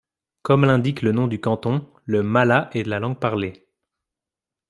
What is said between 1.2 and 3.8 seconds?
du canton, le mmala est la langue parlée.